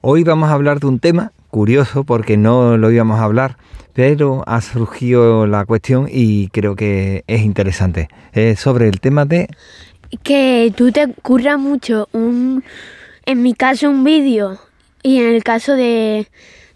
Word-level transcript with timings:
Hoy 0.00 0.22
vamos 0.22 0.48
a 0.48 0.52
hablar 0.52 0.78
de 0.78 0.86
un 0.86 1.00
tema 1.00 1.32
curioso 1.50 2.04
porque 2.04 2.36
no 2.36 2.76
lo 2.76 2.92
íbamos 2.92 3.18
a 3.18 3.24
hablar, 3.24 3.56
pero 3.94 4.44
ha 4.46 4.60
surgido 4.60 5.48
la 5.48 5.64
cuestión 5.64 6.06
y 6.08 6.46
creo 6.48 6.76
que 6.76 7.24
es 7.26 7.40
interesante. 7.40 8.08
Es 8.32 8.60
sobre 8.60 8.86
el 8.86 9.00
tema 9.00 9.24
de... 9.24 9.48
Que 10.22 10.72
tú 10.76 10.92
te 10.92 11.12
curras 11.22 11.58
mucho. 11.58 12.08
Un, 12.12 12.62
en 13.26 13.42
mi 13.42 13.54
caso 13.54 13.90
un 13.90 14.04
vídeo. 14.04 14.60
Y 15.02 15.18
en 15.18 15.34
el 15.34 15.42
caso 15.42 15.74
de, 15.74 16.28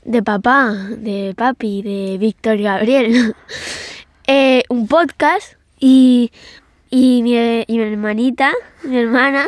de 0.05 0.23
papá, 0.25 0.73
de 0.73 1.33
papi, 1.37 1.83
de 1.83 2.19
Víctor 2.19 2.59
Gabriel, 2.59 3.37
eh, 4.27 4.65
un 4.69 4.89
podcast 4.89 5.55
y, 5.79 6.33
y, 6.91 7.23
mi, 7.23 7.37
y 7.37 7.79
mi 7.79 7.83
hermanita, 7.85 8.53
mi 8.83 8.99
hermana, 8.99 9.47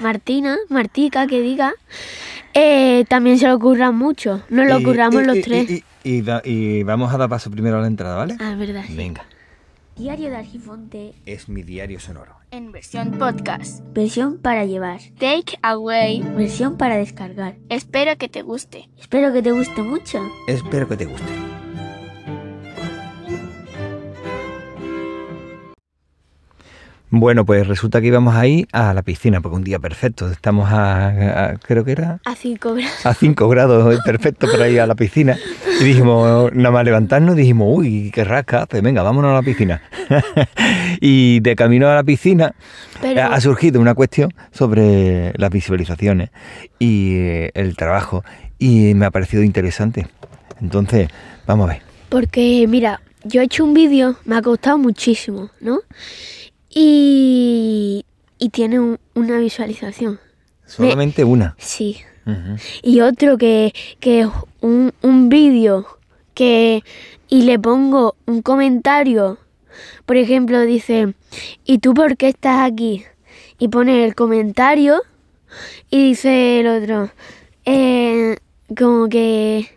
Martina, 0.00 0.58
Martica, 0.68 1.26
que 1.26 1.40
diga, 1.40 1.74
eh, 2.58 3.04
también 3.08 3.38
se 3.38 3.46
lo 3.46 3.54
ocurran 3.54 3.94
mucho. 3.96 4.42
Nos 4.48 4.66
lo 4.66 4.80
y- 4.80 4.82
curramos 4.82 5.22
y- 5.22 5.26
los 5.26 5.36
y- 5.36 5.42
tres. 5.42 5.70
Y, 5.70 5.84
y 6.04 6.22
da- 6.22 6.42
y 6.44 6.82
vamos 6.82 7.12
a 7.12 7.18
dar 7.18 7.28
paso 7.28 7.50
primero 7.50 7.78
a 7.78 7.80
la 7.82 7.86
entrada, 7.86 8.16
¿vale? 8.16 8.36
ah, 8.40 8.54
verdad. 8.58 8.84
Venga. 8.90 9.24
Diario 9.96 10.28
de 10.30 10.36
Argifonte, 10.36 11.14
Es 11.24 11.48
mi 11.48 11.62
diario 11.62 11.98
sonoro. 12.00 12.36
en 12.50 12.70
versión 12.72 13.12
podcast. 13.12 13.82
versión 13.94 14.38
para 14.38 14.64
llevar, 14.66 15.00
Take 15.18 15.58
away. 15.62 16.22
versión 16.36 16.76
para 16.76 16.96
descargar. 16.96 17.56
Espero 17.70 18.16
que 18.18 18.28
te 18.28 18.42
guste. 18.42 18.88
Espero 18.98 19.32
que 19.32 19.40
te 19.42 19.52
guste 19.52 19.82
mucho. 19.82 20.20
Espero 20.48 20.86
que 20.88 20.96
te 20.98 21.06
guste. 21.06 21.32
Bueno, 27.08 27.46
pues 27.46 27.66
resulta 27.68 28.00
que 28.00 28.08
íbamos 28.08 28.34
ahí 28.34 28.66
a 28.72 28.92
la 28.92 29.02
piscina, 29.02 29.40
porque 29.40 29.56
un 29.56 29.62
día 29.64 29.78
perfecto. 29.78 30.28
Estamos 30.28 30.70
a, 30.72 31.50
a- 31.50 31.54
creo 31.56 31.84
que 31.84 31.92
era 31.92 32.18
A 32.24 32.34
5 32.34 32.74
grados. 32.74 33.06
a 33.06 33.14
5 33.14 33.48
grados, 33.48 34.00
perfecto 34.04 34.48
para 34.50 34.68
ir 34.68 34.80
a 34.80 34.86
la 34.88 34.96
piscina. 34.96 35.36
Y 35.80 35.84
dijimos, 35.84 36.52
nada 36.52 36.72
más 36.72 36.84
levantarnos, 36.84 37.36
dijimos, 37.36 37.68
uy, 37.70 38.10
qué 38.12 38.24
rasca 38.24 38.62
hace, 38.64 38.80
venga, 38.80 39.02
vámonos 39.02 39.30
a 39.30 39.34
la 39.34 39.42
piscina. 39.42 39.82
y 41.00 41.38
de 41.40 41.54
camino 41.54 41.88
a 41.88 41.94
la 41.94 42.02
piscina 42.02 42.54
Pero- 43.00 43.22
ha 43.22 43.40
surgido 43.40 43.80
una 43.80 43.94
cuestión 43.94 44.32
sobre 44.50 45.32
las 45.38 45.50
visualizaciones 45.50 46.30
y 46.80 47.14
eh, 47.18 47.50
el 47.54 47.76
trabajo. 47.76 48.24
Y 48.58 48.94
me 48.94 49.06
ha 49.06 49.10
parecido 49.12 49.42
interesante. 49.44 50.08
Entonces, 50.60 51.08
vamos 51.46 51.68
a 51.70 51.74
ver. 51.74 51.82
Porque, 52.08 52.66
mira, 52.68 53.00
yo 53.22 53.42
he 53.42 53.44
hecho 53.44 53.64
un 53.64 53.74
vídeo, 53.74 54.16
me 54.24 54.36
ha 54.36 54.42
costado 54.42 54.78
muchísimo, 54.78 55.50
¿no? 55.60 55.80
Y, 56.78 58.04
y 58.38 58.48
tiene 58.50 58.78
un- 58.78 58.98
una 59.14 59.38
visualización. 59.38 60.20
Solamente 60.66 61.24
una. 61.24 61.54
Sí. 61.58 61.98
Y 62.82 63.00
otro 63.00 63.38
que, 63.38 63.72
que 63.98 64.20
es 64.20 64.28
un, 64.60 64.92
un 65.00 65.28
vídeo 65.30 65.86
que 66.34 66.82
y 67.28 67.42
le 67.42 67.58
pongo 67.58 68.16
un 68.26 68.42
comentario. 68.42 69.38
Por 70.04 70.16
ejemplo, 70.16 70.60
dice, 70.62 71.14
¿y 71.64 71.78
tú 71.78 71.94
por 71.94 72.16
qué 72.18 72.28
estás 72.28 72.70
aquí? 72.70 73.04
Y 73.58 73.68
pone 73.68 74.04
el 74.04 74.14
comentario 74.14 75.00
y 75.88 76.02
dice 76.08 76.60
el 76.60 76.66
otro, 76.66 77.10
eh, 77.64 78.36
como 78.76 79.08
que 79.08 79.68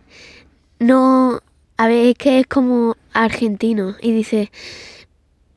no, 0.80 1.40
a 1.78 1.88
ver, 1.88 2.08
es 2.08 2.16
que 2.18 2.40
es 2.40 2.48
como 2.48 2.98
argentino. 3.14 3.96
Y 4.02 4.12
dice, 4.12 4.52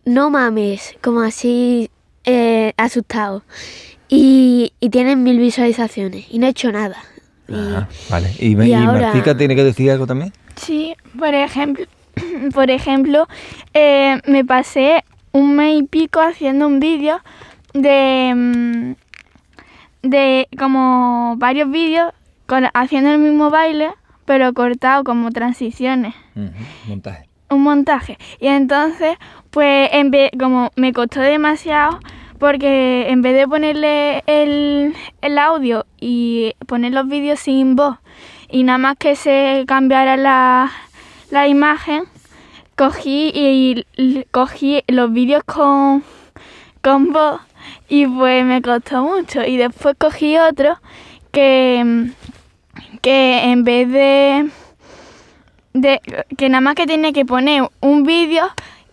no 0.04 0.30
mames, 0.30 0.96
como 1.02 1.20
así 1.20 1.90
eh, 2.24 2.72
asustado. 2.76 3.42
Y, 4.08 4.72
y 4.80 4.90
tienen 4.90 5.22
mil 5.22 5.38
visualizaciones 5.38 6.26
y 6.30 6.38
no 6.38 6.46
he 6.46 6.50
hecho 6.50 6.70
nada. 6.70 6.96
Y- 7.48 8.10
vale. 8.10 8.30
¿Y, 8.38 8.60
y 8.62 8.68
y 8.68 8.72
ahora- 8.74 9.06
Martica 9.08 9.36
tiene 9.36 9.56
que 9.56 9.64
decir 9.64 9.90
algo 9.90 10.06
también? 10.06 10.32
Sí, 10.56 10.94
por 11.18 11.34
ejemplo, 11.34 11.86
por 12.54 12.70
ejemplo 12.70 13.26
eh, 13.74 14.20
me 14.26 14.44
pasé 14.44 15.02
un 15.32 15.56
mes 15.56 15.78
y 15.80 15.82
pico 15.84 16.20
haciendo 16.20 16.66
un 16.66 16.78
vídeo 16.78 17.20
de, 17.72 18.32
mm, 18.34 18.94
de 20.02 20.48
como 20.58 21.36
varios 21.38 21.70
vídeos 21.70 22.12
con- 22.46 22.68
haciendo 22.74 23.10
el 23.12 23.18
mismo 23.18 23.48
baile, 23.50 23.90
pero 24.26 24.52
cortado 24.52 25.04
como 25.04 25.30
transiciones. 25.30 26.14
Montaje. 26.86 27.28
Un 27.52 27.62
montaje. 27.62 28.18
Y 28.40 28.48
entonces, 28.48 29.16
pues, 29.50 29.90
en 29.92 30.10
vez, 30.10 30.30
como 30.38 30.70
me 30.76 30.92
costó 30.92 31.20
demasiado, 31.20 32.00
porque 32.38 33.08
en 33.08 33.22
vez 33.22 33.34
de 33.36 33.46
ponerle 33.46 34.24
el, 34.26 34.94
el 35.20 35.38
audio 35.38 35.86
y 36.00 36.54
poner 36.66 36.92
los 36.92 37.06
vídeos 37.06 37.38
sin 37.38 37.76
voz, 37.76 37.98
y 38.50 38.64
nada 38.64 38.78
más 38.78 38.96
que 38.98 39.16
se 39.16 39.64
cambiara 39.66 40.16
la, 40.16 40.70
la 41.30 41.48
imagen, 41.48 42.04
cogí 42.76 43.32
y, 43.34 44.24
cogí 44.30 44.82
los 44.88 45.12
vídeos 45.12 45.42
con, 45.44 46.02
con 46.82 47.12
voz 47.12 47.40
y 47.88 48.06
pues 48.06 48.44
me 48.44 48.60
costó 48.60 49.02
mucho. 49.02 49.44
Y 49.44 49.56
después 49.56 49.96
cogí 49.98 50.36
otro 50.36 50.78
que, 51.30 52.10
que 53.00 53.52
en 53.52 53.64
vez 53.64 53.90
de 53.90 54.50
de 55.74 56.00
que 56.36 56.48
nada 56.48 56.60
más 56.60 56.74
que 56.74 56.86
tiene 56.86 57.12
que 57.12 57.24
poner 57.24 57.62
un 57.80 58.04
vídeo 58.04 58.44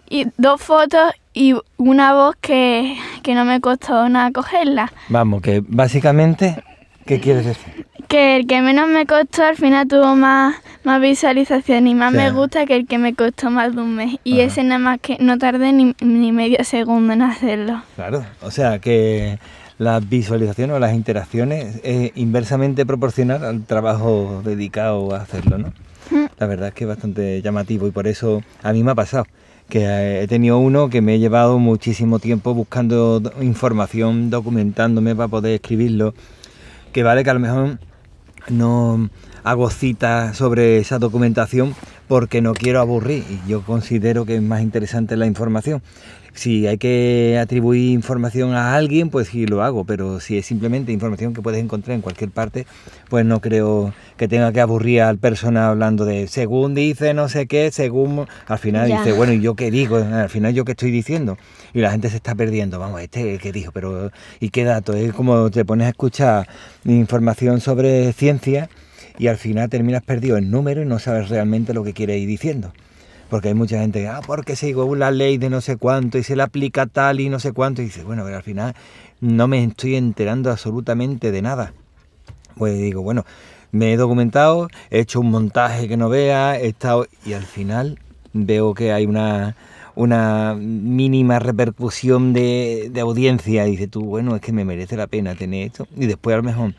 y 0.10 0.26
dos 0.38 0.62
fotos 0.62 1.12
y 1.34 1.56
una 1.78 2.14
voz 2.14 2.36
que, 2.42 2.98
que 3.24 3.36
no 3.36 3.46
me 3.46 3.62
costó 3.62 4.10
nada 4.10 4.32
cogerla. 4.32 4.92
Vamos, 5.10 5.42
que 5.42 5.64
básicamente, 5.68 6.64
¿qué 7.06 7.20
quieres 7.20 7.46
decir? 7.46 7.86
Que 8.08 8.38
el 8.38 8.48
que 8.48 8.62
menos 8.62 8.88
me 8.90 9.06
costó 9.06 9.44
al 9.44 9.56
final 9.56 9.88
tuvo 9.88 10.16
más, 10.16 10.56
más 10.84 11.00
visualización 11.00 11.86
y 11.86 11.94
más 11.94 12.12
Sí. 12.12 12.18
me 12.18 12.32
gusta 12.32 12.66
que 12.66 12.76
el 12.76 12.88
que 12.88 12.98
me 12.98 13.14
costó 13.14 13.52
más 13.52 13.76
de 13.76 13.82
un 13.82 13.96
mes. 13.96 14.16
Y 14.24 14.40
Ajá. 14.40 14.44
ese 14.48 14.64
nada 14.64 14.80
más 14.80 15.00
que 15.00 15.18
no 15.20 15.38
tardé 15.38 15.72
ni, 15.74 15.94
ni 16.02 16.32
medio 16.32 16.64
segundo 16.64 17.14
en 17.14 17.22
hacerlo. 17.22 17.84
Claro, 17.96 18.26
o 18.42 18.50
sea 18.50 18.80
que 18.80 19.38
las 19.78 20.10
visualizaciones 20.10 20.76
o 20.76 20.80
las 20.80 20.94
interacciones 20.96 21.80
es 21.84 22.12
inversamente 22.16 22.84
proporcional 22.86 23.46
al 23.46 23.64
trabajo 23.66 24.42
dedicado 24.44 25.14
a 25.14 25.22
hacerlo, 25.22 25.60
¿no? 25.60 25.74
La 26.40 26.48
verdad 26.48 26.70
es 26.70 26.74
que 26.74 26.84
es 26.86 26.88
bastante 26.88 27.42
llamativo 27.42 27.88
y 27.88 27.92
por 27.92 28.08
eso 28.08 28.42
a 28.64 28.72
mí 28.74 28.84
me 28.84 28.92
ha 28.92 28.96
pasado 28.96 29.26
que 29.70 29.84
eh, 29.86 30.24
he 30.24 30.28
tenido 30.28 30.58
uno 30.58 30.90
que 30.90 31.02
me 31.02 31.16
he 31.16 31.20
llevado 31.20 31.60
muchísimo 31.60 32.18
tiempo 32.20 32.54
buscando 32.54 33.20
do- 33.20 33.44
información, 33.44 34.30
documentándome 34.30 35.16
para 35.16 35.28
poder 35.28 35.54
escribirlo, 35.56 36.14
que 36.92 37.04
vale 37.04 37.24
que 37.24 37.30
a 37.30 37.34
lo 37.36 37.40
mejor 37.40 37.78
no 38.50 39.10
hago 39.44 39.70
citas 39.70 40.38
sobre 40.38 40.80
esa 40.80 41.00
documentación 41.00 41.76
porque 42.08 42.42
no 42.42 42.54
quiero 42.54 42.80
aburrir 42.80 43.24
y 43.30 43.50
yo 43.50 43.62
considero 43.64 44.26
que 44.26 44.36
es 44.36 44.42
más 44.42 44.62
interesante 44.62 45.16
la 45.16 45.28
información. 45.28 45.82
Si 46.34 46.68
hay 46.68 46.78
que 46.78 47.38
atribuir 47.42 47.92
información 47.92 48.54
a 48.54 48.76
alguien, 48.76 49.10
pues 49.10 49.28
sí 49.30 49.46
lo 49.46 49.62
hago, 49.64 49.84
pero 49.84 50.20
si 50.20 50.38
es 50.38 50.46
simplemente 50.46 50.92
información 50.92 51.34
que 51.34 51.42
puedes 51.42 51.62
encontrar 51.62 51.96
en 51.96 52.02
cualquier 52.02 52.30
parte, 52.30 52.66
pues 53.10 53.26
no 53.26 53.42
creo 53.42 53.94
que 54.16 54.28
tenga 54.28 54.54
que 54.54 54.62
aburrir 54.62 55.02
al 55.02 55.18
persona 55.18 55.68
hablando 55.70 56.06
de 56.06 56.28
según 56.28 56.76
dice 56.76 57.14
no 57.14 57.30
sé 57.30 57.48
qué, 57.48 57.72
según 57.72 58.28
al 58.48 58.60
final 58.60 58.88
Ya. 58.88 59.00
dice, 59.00 59.12
bueno, 59.12 59.34
¿y 59.34 59.42
yo 59.42 59.56
qué 59.56 59.70
digo? 59.70 59.98
Al 59.98 60.30
final 60.30 60.54
yo 60.54 60.66
qué 60.66 60.72
estoy 60.74 60.92
diciendo. 60.92 61.38
Y 61.74 61.80
la 61.82 61.92
gente 61.92 62.10
se 62.10 62.16
está 62.18 62.36
perdiendo, 62.36 62.80
vamos, 62.80 63.02
este 63.02 63.38
qué 63.40 63.52
dijo, 63.52 63.72
pero 63.72 64.12
¿y 64.40 64.50
qué 64.50 64.64
dato? 64.64 64.94
Es 64.94 65.14
como 65.14 65.50
te 65.50 65.66
pones 65.66 65.88
a 65.88 65.90
escuchar 65.90 66.48
información 66.86 67.60
sobre 67.60 68.14
ciencia 68.14 68.70
y 69.20 69.28
al 69.28 69.38
final 69.38 69.70
terminas 69.70 70.02
perdido 70.02 70.38
en 70.38 70.50
números 70.50 70.86
y 70.86 70.88
no 70.88 70.98
sabes 70.98 71.30
realmente 71.30 71.74
lo 71.74 71.84
que 71.84 71.94
quiere 71.94 72.18
ir 72.18 72.28
diciendo. 72.28 72.72
Porque 73.30 73.50
hay 73.50 73.54
mucha 73.54 73.80
gente 73.80 74.00
que, 74.00 74.08
ah, 74.08 74.22
porque 74.26 74.56
sigo 74.56 74.96
la 74.96 75.12
ley 75.12 75.38
de 75.38 75.52
no 75.52 75.62
sé 75.62 75.76
cuánto 75.76 76.18
y 76.18 76.24
se 76.24 76.36
le 76.36 76.42
aplica 76.42 76.88
tal 76.88 77.20
y 77.20 77.30
no 77.30 77.40
sé 77.40 77.52
cuánto. 77.52 77.82
Y 77.82 77.86
dice, 77.86 78.04
bueno, 78.04 78.24
pero 78.24 78.38
al 78.38 78.44
final 78.44 78.74
no 79.20 79.48
me 79.48 79.64
estoy 79.64 79.98
enterando 79.98 80.50
absolutamente 80.50 81.32
de 81.32 81.42
nada. 81.42 81.74
Pues 82.58 82.76
digo, 82.80 83.02
bueno, 83.04 83.26
me 83.72 83.94
he 83.94 83.98
documentado, 83.98 84.70
he 84.90 85.02
hecho 85.02 85.20
un 85.20 85.30
montaje 85.30 85.88
que 85.88 85.98
no 85.98 86.10
vea, 86.10 86.58
he 86.58 86.68
estado. 86.68 87.06
Y 87.26 87.34
al 87.34 87.44
final 87.44 88.00
veo 88.34 88.74
que 88.74 88.94
hay 88.94 89.06
una, 89.06 89.56
una 89.96 90.56
mínima 90.58 91.40
repercusión 91.40 92.34
de, 92.34 92.90
de 92.92 93.02
audiencia. 93.02 93.68
Y 93.68 93.72
dices 93.72 93.92
tú, 93.92 94.06
bueno, 94.06 94.36
es 94.36 94.42
que 94.42 94.54
me 94.54 94.66
merece 94.66 94.96
la 94.96 95.08
pena 95.08 95.36
tener 95.36 95.68
esto. 95.68 95.88
Y 95.96 96.08
después 96.08 96.34
a 96.34 96.38
lo 96.38 96.44
mejor 96.44 96.74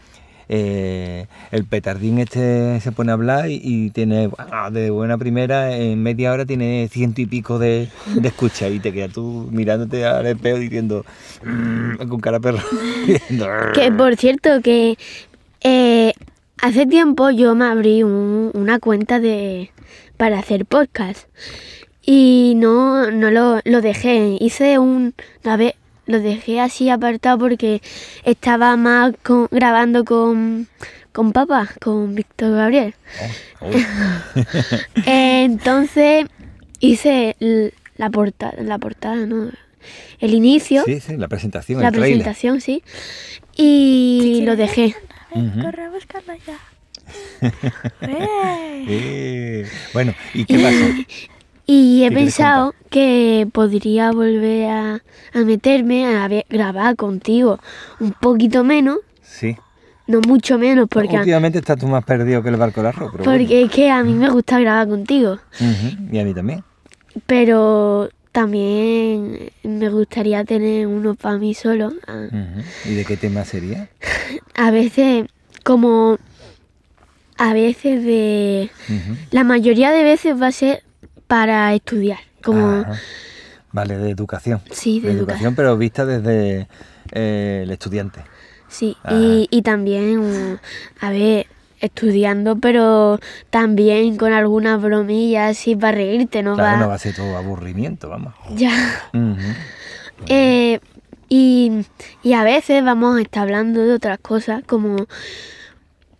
eh, 0.52 1.26
el 1.52 1.64
petardín 1.64 2.18
este 2.18 2.80
se 2.80 2.90
pone 2.90 3.12
a 3.12 3.14
hablar 3.14 3.48
y, 3.48 3.90
tiene, 3.90 4.28
ah, 4.36 4.68
de 4.70 4.90
buena 4.90 5.16
primera, 5.16 5.76
en 5.76 6.02
media 6.02 6.32
hora 6.32 6.44
tiene 6.44 6.88
ciento 6.90 7.20
y 7.20 7.26
pico 7.26 7.60
de, 7.60 7.88
de 8.16 8.28
escucha 8.28 8.68
y 8.68 8.80
te 8.80 8.92
quedas 8.92 9.12
tú 9.12 9.48
mirándote 9.52 10.04
al 10.04 10.26
espejo 10.26 10.58
diciendo, 10.58 11.04
"Mm", 11.44 12.08
con 12.08 12.18
cara 12.20 12.40
perro. 12.40 12.58
Que 13.74 13.92
por 13.92 14.16
cierto, 14.16 14.60
que 14.60 14.96
eh, 15.62 16.12
hace 16.60 16.84
tiempo 16.86 17.30
yo 17.30 17.54
me 17.54 17.66
abrí 17.66 18.02
un- 18.02 18.50
una 18.54 18.78
cuenta 18.80 19.20
de 19.20 19.70
para 20.16 20.38
hacer 20.40 20.66
podcast 20.66 21.28
y 22.04 22.54
no, 22.56 23.10
no 23.12 23.30
lo, 23.30 23.60
lo 23.64 23.80
dejé. 23.80 24.36
Hice 24.40 24.78
un. 24.78 25.14
A 25.44 25.56
ver, 25.56 25.76
lo 26.10 26.20
dejé 26.20 26.60
así 26.60 26.90
apartado 26.90 27.38
porque 27.38 27.80
estaba 28.24 28.76
más 28.76 29.14
con- 29.22 29.48
grabando 29.50 30.04
con, 30.04 30.68
con 31.12 31.32
papá, 31.32 31.68
con 31.80 32.14
Víctor 32.14 32.54
Gabriel. 32.56 32.94
Oh, 33.60 33.66
oh. 33.66 33.70
Entonces 35.06 36.26
hice 36.80 37.36
la 37.96 38.10
portada, 38.10 38.54
la 38.62 38.78
portada, 38.78 39.16
¿no? 39.26 39.50
El 40.18 40.34
inicio, 40.34 40.82
Sí, 40.84 41.00
sí, 41.00 41.16
la 41.16 41.28
presentación, 41.28 41.80
la 41.80 41.88
el 41.88 41.94
trailer. 41.94 42.18
presentación, 42.18 42.60
sí. 42.60 42.82
Y 43.56 44.42
lo 44.44 44.56
dejé. 44.56 44.94
Corre 45.62 45.84
a 45.84 45.90
buscarla 45.90 46.34
ya. 46.46 46.58
¡Eh! 48.02 48.84
Eh, 48.88 49.66
Bueno, 49.92 50.14
¿y 50.34 50.44
qué 50.44 50.58
pasa? 50.58 50.86
Y 51.72 52.02
he 52.02 52.08
¿Qué 52.08 52.14
quieres 52.16 52.34
pensado 52.36 52.74
que 52.90 53.46
podría 53.52 54.10
volver 54.10 54.70
a, 54.70 55.02
a 55.34 55.38
meterme 55.44 56.16
a 56.16 56.26
ver- 56.26 56.44
grabar 56.50 56.96
contigo 56.96 57.60
un 58.00 58.10
poquito 58.12 58.64
menos, 58.64 58.98
Sí. 59.22 59.56
no 60.08 60.20
mucho 60.20 60.58
menos, 60.58 60.88
porque, 60.88 61.16
Últimamente 61.16 61.58
estás 61.58 61.78
tú 61.78 61.86
más 61.86 62.04
perdido 62.04 62.42
que 62.42 62.48
el 62.48 62.56
barco 62.56 62.80
del 62.80 62.88
arroz, 62.88 63.10
pero 63.12 63.22
bueno. 63.24 63.38
porque 63.38 63.62
es 63.62 63.70
que 63.70 63.88
a 63.88 64.02
mí 64.02 64.14
me 64.14 64.28
gusta 64.30 64.58
grabar 64.58 64.88
contigo. 64.88 65.38
Y 66.10 66.18
a 66.18 66.24
mí 66.24 66.34
también. 66.34 66.64
Pero 67.26 68.08
también 68.32 69.50
me 69.62 69.88
gustaría 69.90 70.44
tener 70.44 70.88
uno 70.88 71.14
para 71.14 71.38
mí 71.38 71.54
solo. 71.54 71.92
A, 72.08 72.14
Ujú. 72.16 72.62
¿Y 72.90 72.94
de 72.94 73.04
qué 73.04 73.16
tema 73.16 73.44
sería? 73.44 73.88
a 74.56 74.72
veces, 74.72 75.26
como 75.62 76.18
a 77.38 77.52
veces 77.52 78.02
de... 78.04 78.70
La 79.30 79.44
mayoría 79.44 79.92
de 79.92 80.02
veces 80.02 80.34
va 80.40 80.48
a 80.48 80.52
ser 80.52 80.82
para 81.30 81.72
estudiar. 81.74 82.18
Como... 82.42 82.80
Ajá. 82.80 82.98
Vale, 83.72 83.96
de 83.98 84.10
educación. 84.10 84.60
Sí, 84.72 84.98
de, 84.98 85.06
De 85.08 85.12
educación. 85.14 85.20
educación, 85.20 85.54
pero 85.54 85.78
vista 85.78 86.04
desde 86.04 86.66
eh, 87.12 87.60
el 87.62 87.70
estudiante. 87.70 88.20
Sí, 88.68 88.96
Ajá. 89.04 89.14
y, 89.14 89.46
y 89.50 89.62
también, 89.62 90.18
mm, 90.18 90.58
a 91.00 91.10
ver, 91.10 91.46
estudiando, 91.80 92.56
pero 92.56 93.20
también 93.50 94.16
con 94.16 94.32
algunas 94.32 94.82
bromillas 94.82 95.52
así 95.56 95.76
para 95.76 95.92
reírte, 95.92 96.42
¿no? 96.42 96.56
Claro, 96.56 96.72
va... 96.72 96.80
no 96.82 96.88
va 96.88 96.94
a 96.94 96.98
ser 96.98 97.14
todo 97.14 97.36
aburrimiento, 97.36 98.08
vamos. 98.08 98.34
Ya. 98.56 98.72
Eh, 100.26 100.80
y, 101.28 101.86
y 102.24 102.32
a 102.32 102.42
veces 102.42 102.84
vamos 102.84 103.18
a 103.18 103.22
estar 103.22 103.44
hablando 103.44 103.82
de 103.86 103.94
otras 103.94 104.18
cosas, 104.18 104.62
como, 104.66 105.06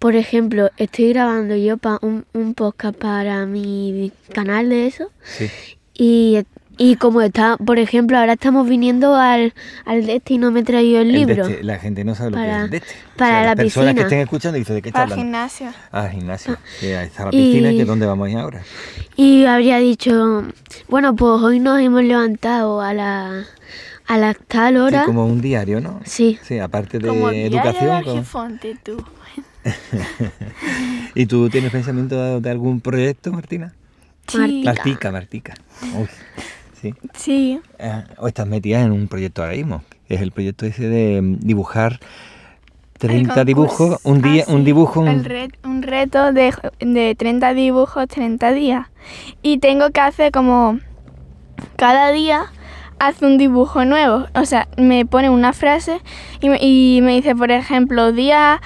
por 0.00 0.17
ejemplo, 0.17 0.70
estoy 0.79 1.11
grabando 1.12 1.55
yo 1.55 1.76
pa 1.79 1.99
un, 2.02 2.25
un 2.32 2.55
podcast 2.55 2.97
para 2.99 3.47
mi 3.47 4.11
canal 4.35 4.69
de 4.70 4.88
eso, 4.88 5.11
Sí. 5.23 5.49
y, 5.94 6.38
y 6.79 6.97
como 6.97 7.20
está, 7.20 7.58
por 7.58 7.79
ejemplo, 7.79 8.17
ahora 8.19 8.32
estamos 8.32 8.67
viniendo 8.67 9.14
al, 9.14 9.52
al 9.85 10.06
de 10.06 10.17
este 10.17 10.35
y 10.35 10.38
no 10.38 10.50
me 10.50 10.61
he 10.61 10.62
traído 10.64 11.02
el 11.02 11.08
El 11.08 11.12
libro. 11.12 11.47
de 11.47 11.52
este, 11.52 11.64
la 11.64 11.79
gente 11.79 12.02
no 12.05 12.14
sabe 12.14 12.31
lo 12.31 12.37
que 12.38 12.49
es 12.50 12.56
el 12.64 12.70
de 12.70 12.76
este. 12.79 12.94
para 13.19 13.41
la 13.41 13.47
las 13.49 13.56
personas 13.56 13.88
que 13.88 13.93
piscina. 13.94 14.06
estén 14.08 14.19
escuchando 14.20 14.58
dicen 14.58 14.76
de 14.76 14.82
qué 14.82 14.88
está 14.88 15.00
Para 15.00 15.06
el 15.06 15.12
hablando. 15.20 15.25
gimnasio. 15.38 15.73
Ah, 15.93 16.08
gimnasio. 16.08 16.56
Que 16.81 16.97
ahí 16.97 17.06
está 17.06 17.25
la 17.25 17.29
Y- 17.35 17.44
piscina, 17.52 17.70
que 17.70 17.81
es 17.82 17.87
donde 17.87 18.06
vamos 18.06 18.26
a 18.26 18.31
ir 18.31 18.38
ahora. 18.38 18.62
Y 19.17 19.44
habría 19.44 19.76
dicho, 19.76 20.44
bueno, 20.88 21.14
pues 21.14 21.43
hoy 21.43 21.61
nos 21.61 21.79
hemos 21.79 22.02
levantado 22.02 22.81
a 22.81 22.94
la, 22.94 23.44
a 24.06 24.17
la 24.19 24.32
tal 24.32 24.75
Sí, 24.76 24.81
hora. 24.81 25.05
como 25.05 25.26
un 25.26 25.43
diario, 25.43 25.82
¿no? 25.82 26.00
Sí. 26.06 26.38
Sí, 26.43 26.58
aparte 26.58 26.99
de 26.99 27.08
Como 27.08 27.29
diario 27.29 27.58
educación. 27.58 27.99
de 27.99 28.05
con- 28.05 28.17
Argifonte, 28.17 28.76
tú. 28.82 29.05
¿Y 31.15 31.27
tú 31.27 31.49
tienes 31.51 31.71
pensamiento 31.73 32.41
de, 32.41 32.51
algún 32.51 32.81
proyecto, 32.81 33.33
Martina? 33.33 33.73
Sí. 34.29 34.62
Martica. 34.65 35.11
Martica. 35.11 35.55
Uy, 35.95 36.09
sí. 36.81 36.95
Sí. 37.15 37.61
Eh, 37.79 38.05
o 38.19 38.29
estás 38.29 38.47
metida 38.47 38.81
en 38.83 38.93
un 38.93 39.09
proyecto 39.09 39.43
ahora 39.43 39.55
mismo. 39.57 39.83
Es 40.09 40.21
el 40.21 40.33
proyecto 40.33 40.67
ese 40.67 40.89
de 40.89 41.21
mm, 41.21 41.39
dibujar 41.41 42.01
30 42.99 43.41
El 43.41 43.47
dibujos, 43.47 43.99
un 44.05 44.23
día, 44.23 44.45
Ah, 44.47 44.53
un 44.53 44.59
sí, 44.61 44.65
dibujo, 44.67 45.01
un- 45.01 45.09
el 45.09 45.25
re- 45.25 45.49
un 45.65 45.83
reto 45.83 46.33
de, 46.33 46.55
de 46.81 47.15
30 47.15 47.55
dibujos, 47.55 48.07
30 48.09 48.53
días. 48.53 48.87
Y 49.43 49.59
tengo 49.59 49.91
que 49.91 50.01
hacer 50.01 50.33
como 50.33 50.79
cada 51.77 52.11
día 52.12 52.45
hace 52.99 53.25
un 53.25 53.39
dibujo 53.39 53.85
nuevo. 53.85 54.27
O 54.35 54.45
sea, 54.45 54.69
me 54.77 55.07
pone 55.07 55.31
una 55.31 55.53
frase 55.55 56.01
y 56.41 56.51
me, 56.51 56.59
y 56.61 57.01
me 57.03 57.15
dice, 57.15 57.35
por 57.35 57.51
ejemplo, 57.51 58.12
día 58.12 58.61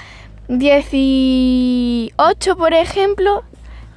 18, 0.48 2.56
por 2.56 2.74
ejemplo, 2.74 3.42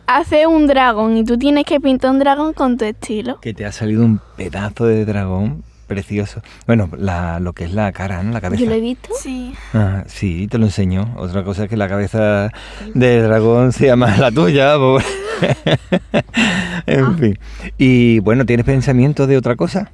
hace 0.06 0.48
un 0.48 0.68
dragón 0.68 1.18
y 1.18 1.24
tú 1.24 1.38
tienes 1.38 1.66
que 1.66 1.80
pintar 1.80 2.12
un 2.12 2.20
dragón 2.20 2.54
con 2.54 2.78
tu 2.78 2.86
estilo. 2.86 3.40
que 3.42 3.54
te 3.54 3.66
ha 3.66 3.72
salido 3.72 4.04
un 4.04 4.20
pedazo 4.36 4.86
de 4.86 5.06
dragón 5.06 5.64
precioso. 5.88 6.42
Bueno, 6.66 6.90
la, 6.98 7.40
lo 7.40 7.54
que 7.54 7.66
es 7.66 7.74
la 7.74 7.92
cara, 7.92 8.22
¿no? 8.22 8.32
La 8.32 8.42
cabeza. 8.42 8.64
Yo 8.64 8.70
lo 8.70 8.76
he 8.76 8.82
visto. 8.82 9.10
Sí. 9.20 9.54
Ah, 9.74 10.04
sí, 10.08 10.48
te 10.48 10.58
lo 10.58 10.66
enseño. 10.66 11.14
Otra 11.18 11.44
cosa 11.44 11.64
es 11.64 11.70
que 11.70 11.78
la 11.78 11.88
cabeza 11.88 12.52
de 12.94 13.22
dragón 13.22 13.72
sea 13.72 13.96
más 13.96 14.20
la 14.20 14.32
tuya. 14.32 14.76
en 16.86 17.18
fin. 17.18 17.40
Y 17.78 18.20
bueno, 18.20 18.46
¿tienes 18.46 18.66
pensamiento 18.66 19.28
de 19.28 19.38
otra 19.38 19.56
cosa? 19.56 19.90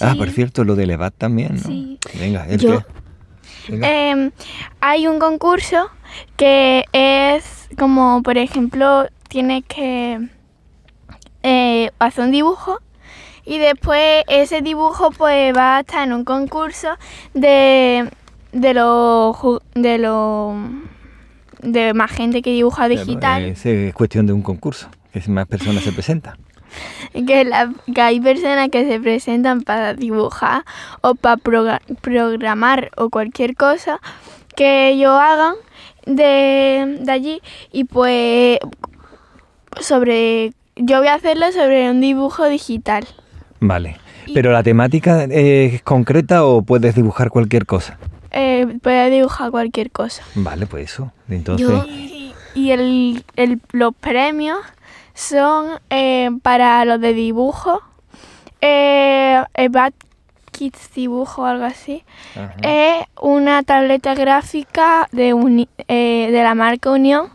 Ah, 0.00 0.14
por 0.16 0.30
cierto, 0.30 0.64
lo 0.64 0.76
de 0.76 0.86
Levat 0.86 1.14
también, 1.16 1.54
¿no? 1.54 1.62
Sí. 1.62 1.98
Venga, 2.18 2.46
¿el 2.48 2.60
Yo-? 2.60 2.82
Em, 3.84 4.30
hay 4.80 5.06
un 5.06 5.18
concurso 5.18 5.88
que 6.36 6.84
es 6.92 7.68
como, 7.78 8.22
por 8.22 8.38
ejemplo, 8.38 9.06
tienes 9.28 9.64
que 9.66 10.18
eh, 11.42 11.90
hacer 11.98 12.24
un 12.24 12.30
dibujo 12.32 12.78
y 13.44 13.58
después 13.58 14.24
ese 14.28 14.60
dibujo 14.60 15.10
pues 15.10 15.54
va 15.56 15.76
a 15.76 15.80
estar 15.80 16.06
en 16.06 16.12
un 16.12 16.24
concurso 16.24 16.88
de 17.34 18.08
de 18.52 18.74
lo 18.74 19.34
ju- 19.34 19.60
de 19.74 19.98
lo 19.98 20.54
de 21.62 21.94
más 21.94 22.10
gente 22.10 22.42
que 22.42 22.50
dibuja 22.50 22.88
digital 22.88 23.42
eh, 23.42 23.88
es 23.88 23.94
cuestión 23.94 24.26
de 24.26 24.32
un 24.32 24.42
concurso, 24.42 24.88
que 25.12 25.20
más 25.28 25.46
personas 25.46 25.82
se 25.84 25.92
presentan. 25.92 26.36
Que, 27.26 27.44
la- 27.44 27.72
que 27.94 28.00
hay 28.00 28.20
personas 28.20 28.68
que 28.70 28.84
se 28.86 29.00
presentan 29.00 29.62
para 29.62 29.94
dibujar 29.94 30.64
o 31.00 31.14
para 31.14 31.36
proga- 31.36 31.80
programar 32.00 32.90
o 32.96 33.10
cualquier 33.10 33.56
cosa 33.56 34.00
que 34.56 34.88
ellos 34.90 35.12
hagan 35.20 35.54
de, 36.06 36.98
de 37.00 37.12
allí 37.12 37.40
y 37.72 37.84
pues 37.84 38.58
sobre 39.80 40.52
yo 40.76 40.98
voy 40.98 41.08
a 41.08 41.14
hacerlo 41.14 41.50
sobre 41.52 41.90
un 41.90 42.00
dibujo 42.00 42.44
digital 42.48 43.06
Vale. 43.60 43.96
Pero 44.34 44.52
la 44.52 44.62
temática 44.62 45.24
es 45.30 45.82
concreta 45.82 46.44
o 46.44 46.60
puedes 46.62 46.94
dibujar 46.94 47.30
cualquier 47.30 47.64
cosa. 47.64 47.98
eh, 48.32 48.66
puede 48.82 49.08
dibujar 49.10 49.50
cualquier 49.50 49.90
cosa 49.90 50.22
Vale, 50.34 50.66
pues 50.66 50.92
eso. 50.92 51.12
Entonces, 51.28 51.66
Yo- 51.68 51.84
y, 51.88 52.34
y 52.54 52.70
el, 52.72 53.24
el- 53.36 53.60
los 53.72 53.94
premios 53.94 54.58
son 55.16 55.80
eh, 55.90 56.30
para 56.42 56.84
los 56.84 57.00
de 57.00 57.14
dibujo 57.14 57.80
eh, 58.60 59.42
eh, 59.54 59.68
Bad 59.68 59.92
Kids 60.52 60.90
dibujo 60.94 61.42
o 61.42 61.44
algo 61.46 61.64
así. 61.64 62.04
Es 62.62 63.04
una 63.20 63.62
tableta 63.62 64.14
gráfica 64.14 65.08
de, 65.12 65.32
uni- 65.34 65.68
eh, 65.88 66.28
de 66.30 66.42
la 66.42 66.54
marca 66.54 66.90
Unión, 66.90 67.28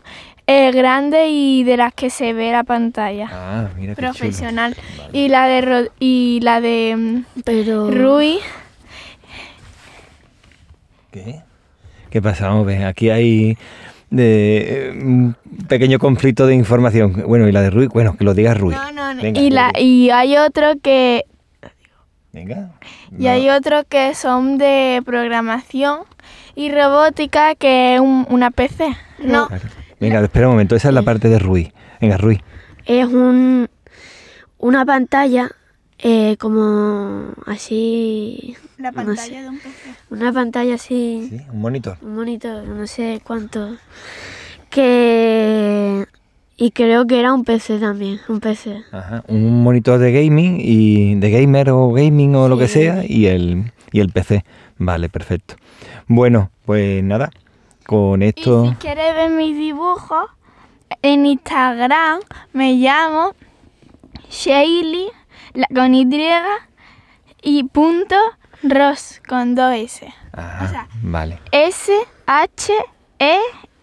eh, 0.46 0.70
grande 0.72 1.28
y 1.28 1.62
de 1.64 1.76
las 1.76 1.92
que 1.92 2.08
se 2.10 2.32
ve 2.32 2.50
la 2.52 2.64
pantalla. 2.64 3.28
Ah, 3.30 3.68
mira 3.76 3.94
qué 3.94 4.00
chulo. 4.00 4.12
profesional. 4.12 4.76
Y 5.12 5.28
la 5.28 5.46
de 5.46 5.60
Ro- 5.60 5.92
y 6.00 6.40
la 6.42 6.60
de 6.60 6.94
mm, 6.96 7.40
Pero. 7.44 7.90
Rui, 7.90 8.38
¿Qué? 11.10 11.40
¿Qué 12.10 12.22
pasa? 12.22 12.48
Vamos 12.48 12.64
a 12.64 12.66
ver, 12.66 12.84
aquí 12.84 13.10
hay 13.10 13.56
de, 14.12 14.88
eh, 14.88 14.90
un 15.02 15.34
pequeño 15.68 15.98
conflicto 15.98 16.46
de 16.46 16.54
información. 16.54 17.24
Bueno, 17.26 17.48
y 17.48 17.52
la 17.52 17.62
de 17.62 17.70
Rui, 17.70 17.86
bueno, 17.88 18.16
que 18.16 18.24
lo 18.24 18.34
diga 18.34 18.54
Rui. 18.54 18.74
No, 18.74 18.92
no, 18.92 19.14
no. 19.14 19.22
Venga, 19.22 19.40
y, 19.40 19.50
la, 19.50 19.72
y 19.78 20.10
hay 20.10 20.36
otro 20.36 20.74
que 20.82 21.24
Venga. 22.32 22.72
y 23.10 23.24
No. 23.24 23.30
hay 23.30 23.50
otro 23.50 23.82
que 23.88 24.14
son 24.14 24.58
de 24.58 25.02
programación 25.04 26.00
y 26.54 26.70
robótica 26.70 27.54
que 27.54 27.94
es 27.94 28.00
un- 28.00 28.26
una 28.30 28.50
PC. 28.50 28.86
No, 29.18 29.48
Claro. 29.48 29.64
Venga, 30.00 30.20
espera 30.20 30.48
un 30.48 30.54
momento, 30.54 30.74
esa 30.76 30.88
es 30.88 30.94
la 30.94 31.02
parte 31.02 31.28
de 31.28 31.38
Rui. 31.38 31.72
Venga, 32.00 32.16
Rui. 32.18 32.42
Es 32.86 33.06
un, 33.06 33.68
una 34.58 34.84
pantalla 34.84 35.50
eh, 36.02 36.36
como 36.38 37.28
así. 37.46 38.56
la 38.76 38.90
no 38.90 38.96
pantalla 38.96 39.24
sé. 39.24 39.42
de 39.42 39.48
un 39.48 39.58
PC. 39.58 39.94
Una 40.10 40.32
pantalla 40.32 40.74
así. 40.74 41.28
Sí, 41.30 41.40
un 41.52 41.60
monitor. 41.60 41.96
Un 42.02 42.16
monitor, 42.16 42.64
no 42.66 42.86
sé 42.86 43.20
cuánto. 43.24 43.76
Que. 44.68 46.06
Y 46.56 46.70
creo 46.72 47.06
que 47.06 47.18
era 47.18 47.32
un 47.32 47.44
PC 47.44 47.78
también, 47.78 48.20
un 48.28 48.40
PC. 48.40 48.82
Ajá. 48.92 49.24
Un 49.28 49.62
monitor 49.62 49.98
de 49.98 50.12
gaming 50.12 50.58
y 50.60 51.14
de 51.16 51.30
gamer 51.30 51.70
o 51.70 51.90
gaming 51.92 52.34
o 52.36 52.48
lo 52.48 52.58
que 52.58 52.68
sea 52.68 53.04
y 53.06 53.26
el, 53.26 53.72
y 53.90 54.00
el 54.00 54.10
PC. 54.10 54.44
Vale, 54.78 55.08
perfecto. 55.08 55.54
Bueno, 56.08 56.50
pues 56.66 57.02
nada, 57.02 57.30
con 57.86 58.22
Y 58.22 58.26
esto... 58.26 58.68
si 58.68 58.74
quieres 58.76 59.14
ver 59.14 59.30
mis 59.30 59.56
dibujos, 59.56 60.26
en 61.00 61.26
Instagram 61.26 62.20
me 62.52 62.74
llamo 62.74 63.34
Shailey 64.30 65.08
la- 65.54 65.68
con 65.74 65.94
Y 65.94 66.06
y 67.42 67.64
punto 67.64 68.16
Ross 68.62 69.20
con 69.28 69.54
dos 69.54 69.74
S. 69.74 70.06
Ajá, 70.32 70.68
sea, 70.68 70.88
vale. 71.02 71.38
S 71.50 71.92
H 72.26 72.72
E 73.18 73.38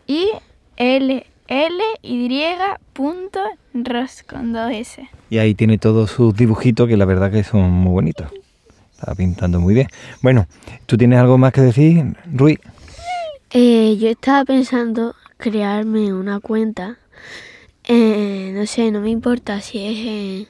I 0.07 0.29
L 0.77 1.25
L 1.47 1.83
Y 2.01 2.45
punto 2.93 3.39
Ross 3.73 4.23
con 4.23 4.53
dos 4.53 4.71
S. 4.71 5.07
Y 5.29 5.37
ahí 5.37 5.53
tiene 5.55 5.77
todos 5.77 6.11
sus 6.11 6.33
dibujitos 6.35 6.87
que 6.87 6.97
la 6.97 7.05
verdad 7.05 7.31
que 7.31 7.43
son 7.43 7.69
muy 7.71 7.91
bonitos. 7.91 8.31
Está 8.93 9.15
pintando 9.15 9.59
muy 9.59 9.73
bien. 9.73 9.87
Bueno, 10.21 10.47
¿tú 10.85 10.97
tienes 10.97 11.19
algo 11.19 11.37
más 11.37 11.53
que 11.53 11.61
decir, 11.61 12.17
Rui? 12.33 12.59
Eh, 13.51 13.97
yo 13.99 14.09
estaba 14.09 14.45
pensando 14.45 15.15
crearme 15.37 16.13
una 16.13 16.39
cuenta. 16.39 16.97
Eh, 17.89 18.51
no 18.55 18.65
sé, 18.65 18.91
no 18.91 19.01
me 19.01 19.09
importa 19.09 19.59
si 19.61 19.83
es 19.85 20.47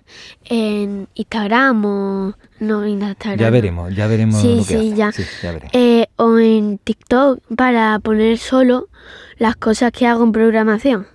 en, 0.50 0.58
en 0.58 1.08
Instagram 1.15 1.86
o 1.86 2.34
no 2.60 2.84
en 2.84 3.01
Instagram. 3.01 3.39
Ya 3.39 3.50
veremos, 3.50 3.96
ya 3.96 4.08
veremos 4.08 4.41
Sí, 4.41 4.58
lo 4.58 4.65
que 4.65 4.77
sí, 4.77 4.88
hace. 4.91 4.96
ya. 4.96 5.12
Sí, 5.13 5.24
ya 5.41 5.51
veremos. 5.53 5.72
Eh, 5.74 6.08
o 6.17 6.38
en 6.38 6.77
TikTok 6.77 7.39
para 7.55 7.98
poner 8.00 8.38
solo 8.38 8.89
las 9.38 9.55
cosas 9.55 9.91
que 9.91 10.05
hago 10.05 10.24
en 10.24 10.31
programación. 10.34 11.08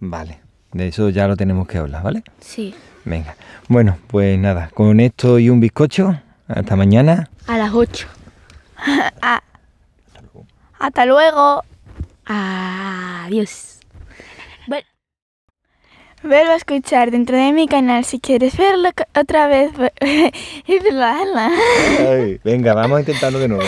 Vale, 0.00 0.40
de 0.72 0.88
eso 0.88 1.08
ya 1.10 1.26
lo 1.28 1.36
tenemos 1.36 1.66
que 1.68 1.78
hablar, 1.78 2.02
¿vale? 2.02 2.22
Sí. 2.40 2.74
Venga. 3.04 3.36
Bueno, 3.68 3.96
pues 4.08 4.38
nada, 4.38 4.70
con 4.74 4.98
esto 5.00 5.38
y 5.38 5.48
un 5.48 5.60
bizcocho, 5.60 6.20
hasta 6.48 6.74
mañana. 6.76 7.30
A 7.46 7.56
las 7.56 7.72
8. 7.72 8.06
Hasta 10.80 11.06
luego. 11.06 11.64
Adiós. 12.26 13.77
Vuelvo 16.22 16.52
a 16.52 16.56
escuchar 16.56 17.10
dentro 17.10 17.36
de 17.36 17.52
mi 17.52 17.68
canal 17.68 18.04
si 18.04 18.18
quieres 18.18 18.56
verlo 18.56 18.90
otra 19.14 19.46
vez. 19.46 19.70
y 20.66 20.78
Ay, 22.00 22.40
venga, 22.44 22.74
vamos 22.74 22.96
a 22.96 23.00
intentarlo 23.00 23.38
de 23.38 23.48
nuevo. 23.48 23.64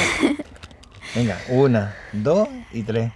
Venga, 1.15 1.39
una, 1.49 1.95
dos 2.13 2.49
y 2.73 2.83
tres. 2.83 3.13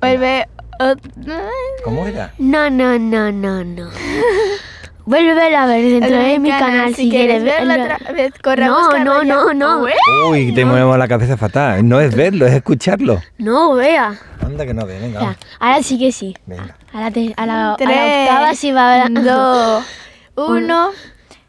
Vuelve. 0.00 0.46
ot- 0.78 1.42
¿Cómo 1.84 2.06
era? 2.06 2.32
No, 2.38 2.70
no, 2.70 2.98
no, 2.98 3.30
no, 3.30 3.62
no. 3.64 3.90
Vuelve 5.06 5.56
a 5.56 5.66
ver 5.66 5.82
dentro 6.00 6.16
de 6.18 6.38
mi 6.38 6.50
canal 6.50 6.94
si 6.94 7.08
quieres 7.10 7.42
verlo 7.42 7.74
otra 7.74 7.98
vez. 8.12 8.32
Corre 8.42 8.64
a 8.64 8.68
No, 8.68 8.78
buscarlo 8.78 9.24
no, 9.24 9.52
no, 9.54 9.78
no. 9.80 9.86
Uy, 10.30 10.52
te 10.54 10.64
movemos 10.64 10.96
la 10.98 11.08
cabeza 11.08 11.36
fatal. 11.36 11.86
No 11.88 12.00
es 12.00 12.14
verlo, 12.14 12.46
es 12.46 12.52
escucharlo. 12.54 13.20
No, 13.38 13.74
vea. 13.74 14.14
Anda 14.44 14.64
que 14.66 14.74
no 14.74 14.86
ve, 14.86 14.98
venga. 15.00 15.36
Ahora 15.58 15.82
sí 15.82 15.98
que 15.98 16.12
sí. 16.12 16.34
Venga. 16.46 16.76
A 16.92 17.00
la, 17.00 17.10
te- 17.10 17.34
a 17.36 17.46
la, 17.46 17.66
a 17.66 17.70
la 17.70 17.76
Tres, 17.76 17.88
octava 18.28 18.54
sí 18.54 18.72
va 18.72 19.04
a 19.04 19.08
Dos. 19.08 19.84
Uno. 20.36 20.90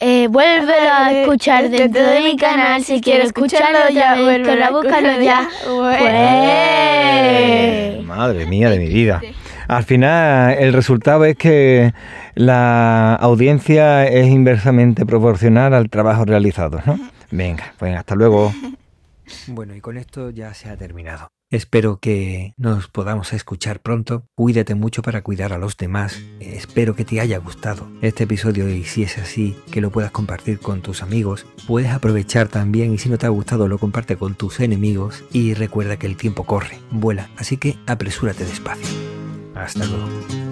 Eh, 0.04 0.28
vuélvelo 0.30 0.92
a 0.92 1.12
escuchar 1.12 1.70
dentro 1.70 2.02
de 2.02 2.22
mi 2.22 2.36
canal 2.36 2.84
si 2.84 3.02
quieres 3.02 3.28
escucharlo 3.28 3.90
ya, 3.94 4.16
vuelve 4.20 4.64
a 4.64 4.72
buscarlo 4.72 5.22
ya. 5.22 5.48
Pues. 5.64 6.02
Madre 8.06 8.46
mía 8.48 8.72
de 8.72 8.80
mi 8.80 8.88
vida. 8.88 9.22
Al 9.72 9.86
final, 9.86 10.58
el 10.60 10.74
resultado 10.74 11.24
es 11.24 11.38
que 11.38 11.94
la 12.36 13.16
audiencia 13.16 14.06
es 14.06 14.28
inversamente 14.28 15.06
proporcional 15.06 15.74
al 15.74 15.90
trabajo 15.90 16.26
realizado, 16.26 16.82
¿no? 16.86 17.00
Venga, 17.32 17.74
pues 17.80 17.96
hasta 17.96 18.16
luego. 18.16 18.54
Bueno, 19.48 19.74
y 19.74 19.80
con 19.80 19.96
esto 19.96 20.30
ya 20.30 20.54
se 20.54 20.70
ha 20.70 20.76
terminado. 20.76 21.30
Espero 21.50 22.00
que 22.02 22.54
nos 22.58 22.90
podamos 22.90 23.32
escuchar 23.32 23.80
pronto. 23.80 24.26
Cuídate 24.36 24.76
mucho 24.76 25.02
para 25.04 25.22
cuidar 25.22 25.54
a 25.54 25.58
los 25.58 25.78
demás. 25.78 26.22
Espero 26.42 26.98
que 26.98 27.06
te 27.06 27.22
haya 27.22 27.38
gustado 27.38 27.90
este 28.02 28.26
episodio 28.26 28.68
y 28.68 28.84
si 28.84 29.04
es 29.04 29.18
así, 29.18 29.56
que 29.72 29.80
lo 29.80 29.90
puedas 29.90 30.12
compartir 30.12 30.60
con 30.60 30.82
tus 30.82 31.02
amigos. 31.02 31.46
Puedes 31.66 31.92
aprovechar 31.92 32.50
también 32.50 32.94
y 32.94 32.98
si 32.98 33.08
no 33.08 33.18
te 33.18 33.26
ha 33.26 33.30
gustado 33.30 33.70
lo 33.70 33.78
comparte 33.78 34.18
con 34.18 34.36
tus 34.36 34.60
enemigos 34.60 35.24
y 35.32 35.54
recuerda 35.54 35.96
que 35.96 36.08
el 36.08 36.18
tiempo 36.18 36.44
corre, 36.44 36.80
vuela, 36.92 37.30
así 37.38 37.56
que 37.56 37.78
apresúrate 37.88 38.44
despacio. 38.44 39.21
Hasta 39.64 39.86
luego. 39.86 40.51